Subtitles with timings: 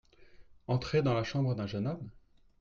[0.65, 2.09] Entrer dans la chambre d’un jeune homme!